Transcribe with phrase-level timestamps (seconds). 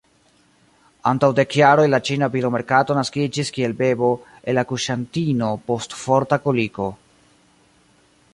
[1.09, 4.11] Antaŭ dek jaroj la ĉina bilomerkato naskiĝis kiel bebo
[4.55, 6.91] el akuŝantino post forta koliko.